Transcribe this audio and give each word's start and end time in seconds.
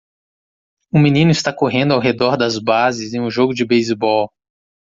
Um 0.91 0.99
menino 0.99 1.29
está 1.29 1.53
correndo 1.53 1.93
ao 1.93 1.99
redor 1.99 2.35
das 2.35 2.57
bases 2.57 3.13
em 3.13 3.21
um 3.21 3.29
jogo 3.29 3.53
de 3.53 3.63
beisebol. 3.63 4.31